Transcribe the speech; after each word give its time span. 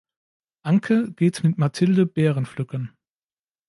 Anke 0.63 1.13
geht 1.13 1.43
mit 1.43 1.59
Mathilde 1.59 2.07
Beeren 2.07 2.47
pflücken. 2.47 2.91